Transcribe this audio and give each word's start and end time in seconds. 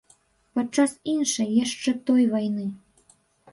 Падчас 0.59 0.95
іншай, 1.13 1.53
яшчэ 1.65 1.95
той 2.09 2.27
вайны. 2.35 2.67